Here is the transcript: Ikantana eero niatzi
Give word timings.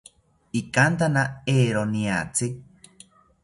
Ikantana 0.59 1.25
eero 1.55 1.85
niatzi 1.93 2.51